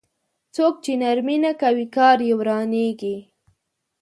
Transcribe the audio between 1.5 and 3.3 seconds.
کوي کار يې ورانېږي.